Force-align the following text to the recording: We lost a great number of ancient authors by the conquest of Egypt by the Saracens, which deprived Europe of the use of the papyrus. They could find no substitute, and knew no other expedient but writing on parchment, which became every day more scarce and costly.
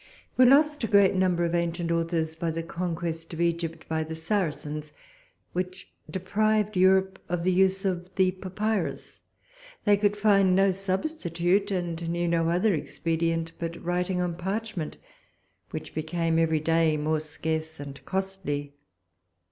We 0.35 0.47
lost 0.47 0.83
a 0.83 0.87
great 0.87 1.13
number 1.13 1.45
of 1.45 1.53
ancient 1.53 1.91
authors 1.91 2.35
by 2.35 2.49
the 2.49 2.63
conquest 2.63 3.35
of 3.35 3.39
Egypt 3.41 3.87
by 3.87 4.03
the 4.03 4.15
Saracens, 4.15 4.93
which 5.53 5.91
deprived 6.09 6.75
Europe 6.75 7.19
of 7.29 7.43
the 7.43 7.51
use 7.51 7.85
of 7.85 8.15
the 8.15 8.31
papyrus. 8.31 9.21
They 9.85 9.97
could 9.97 10.17
find 10.17 10.55
no 10.55 10.71
substitute, 10.71 11.69
and 11.69 12.09
knew 12.09 12.27
no 12.27 12.49
other 12.49 12.73
expedient 12.73 13.51
but 13.59 13.75
writing 13.83 14.19
on 14.19 14.37
parchment, 14.37 14.97
which 15.69 15.93
became 15.93 16.39
every 16.39 16.59
day 16.61 16.97
more 16.97 17.19
scarce 17.19 17.79
and 17.79 18.03
costly. 18.03 18.73